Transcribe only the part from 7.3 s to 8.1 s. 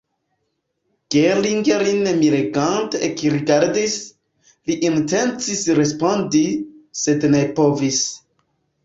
ne povis.